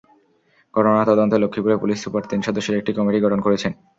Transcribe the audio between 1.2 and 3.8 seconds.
লক্ষ্মীপুরের police super তিন সদস্যের একটি কমিটি গঠন করেছেন।